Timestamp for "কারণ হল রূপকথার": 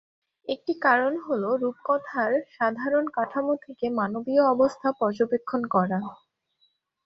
0.85-2.31